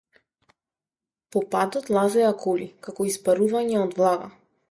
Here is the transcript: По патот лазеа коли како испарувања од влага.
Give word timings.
По 1.33 1.43
патот 1.51 1.91
лазеа 1.97 2.31
коли 2.45 2.67
како 2.87 3.07
испарувања 3.13 3.79
од 3.87 3.97
влага. 4.01 4.35